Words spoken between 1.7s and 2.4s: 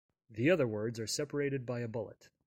a bullet.